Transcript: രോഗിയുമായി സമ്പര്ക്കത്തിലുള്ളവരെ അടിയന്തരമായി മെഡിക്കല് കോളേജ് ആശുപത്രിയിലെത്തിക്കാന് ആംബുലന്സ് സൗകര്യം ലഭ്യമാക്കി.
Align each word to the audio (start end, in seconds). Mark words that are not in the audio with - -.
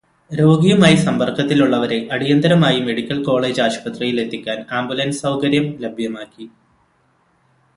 രോഗിയുമായി 0.31 0.95
സമ്പര്ക്കത്തിലുള്ളവരെ 0.95 2.07
അടിയന്തരമായി 2.11 2.79
മെഡിക്കല് 2.79 3.25
കോളേജ് 3.25 3.61
ആശുപത്രിയിലെത്തിക്കാന് 3.61 4.65
ആംബുലന്സ് 4.79 5.21
സൗകര്യം 5.21 5.67
ലഭ്യമാക്കി. 5.81 6.45